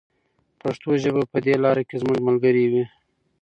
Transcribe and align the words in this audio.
پښتو 0.61 0.89
ژبه 1.03 1.21
به 1.25 1.29
په 1.31 1.37
دې 1.45 1.55
لاره 1.63 1.83
کې 1.87 1.95
زموږ 2.01 2.19
ملګرې 2.27 2.65
وي. 2.71 2.83